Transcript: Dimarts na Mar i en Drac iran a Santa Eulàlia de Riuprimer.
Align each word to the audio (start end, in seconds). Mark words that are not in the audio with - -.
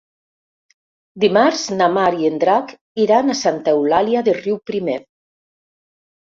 Dimarts 1.23 1.65
na 1.81 1.89
Mar 1.97 2.05
i 2.21 2.25
en 2.29 2.39
Drac 2.45 2.71
iran 3.03 3.29
a 3.29 3.37
Santa 3.43 3.75
Eulàlia 3.79 4.25
de 4.31 4.35
Riuprimer. 4.39 4.99